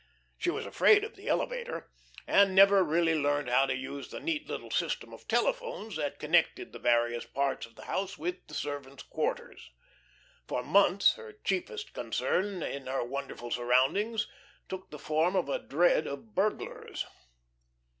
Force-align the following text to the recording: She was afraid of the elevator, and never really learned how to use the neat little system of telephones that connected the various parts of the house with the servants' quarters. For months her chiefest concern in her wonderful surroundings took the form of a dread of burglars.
She 0.35 0.49
was 0.49 0.65
afraid 0.65 1.03
of 1.03 1.15
the 1.15 1.27
elevator, 1.27 1.91
and 2.25 2.55
never 2.55 2.83
really 2.83 3.13
learned 3.13 3.49
how 3.49 3.67
to 3.67 3.75
use 3.75 4.09
the 4.09 4.19
neat 4.19 4.47
little 4.49 4.71
system 4.71 5.13
of 5.13 5.27
telephones 5.27 5.95
that 5.97 6.17
connected 6.17 6.73
the 6.73 6.79
various 6.79 7.23
parts 7.27 7.67
of 7.67 7.75
the 7.75 7.83
house 7.85 8.17
with 8.17 8.47
the 8.47 8.55
servants' 8.55 9.03
quarters. 9.03 9.69
For 10.47 10.63
months 10.63 11.13
her 11.17 11.33
chiefest 11.43 11.93
concern 11.93 12.63
in 12.63 12.87
her 12.87 13.03
wonderful 13.03 13.51
surroundings 13.51 14.25
took 14.67 14.89
the 14.89 14.97
form 14.97 15.35
of 15.35 15.47
a 15.49 15.59
dread 15.59 16.07
of 16.07 16.33
burglars. 16.33 17.05